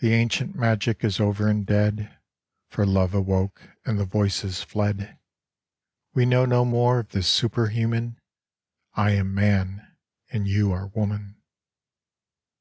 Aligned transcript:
The 0.00 0.12
ancient 0.12 0.56
magic 0.56 1.04
is 1.04 1.20
over 1.20 1.46
and 1.46 1.64
dead, 1.64 2.18
For 2.68 2.84
love 2.84 3.14
awoke 3.14 3.62
and 3.84 3.96
the 3.96 4.04
voices 4.04 4.60
fled: 4.64 5.20
We 6.14 6.26
know 6.26 6.46
no 6.46 6.64
more 6.64 6.98
of 6.98 7.10
the 7.10 7.22
superhuman: 7.22 8.18
I 8.94 9.12
am 9.12 9.28
a 9.28 9.34
man 9.34 9.96
and 10.32 10.48
you 10.48 10.72
are 10.72 10.86
a 10.86 10.98
woman. 10.98 11.36